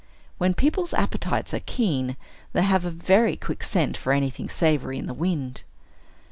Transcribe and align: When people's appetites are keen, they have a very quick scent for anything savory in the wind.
When 0.39 0.55
people's 0.55 0.95
appetites 0.95 1.53
are 1.53 1.59
keen, 1.63 2.17
they 2.53 2.63
have 2.63 2.85
a 2.85 2.89
very 2.89 3.35
quick 3.37 3.61
scent 3.63 3.95
for 3.97 4.11
anything 4.13 4.49
savory 4.49 4.97
in 4.97 5.05
the 5.05 5.13
wind. 5.13 5.61